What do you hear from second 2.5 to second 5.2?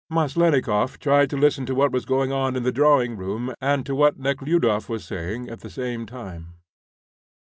in the drawing room and to what Nekhludoff was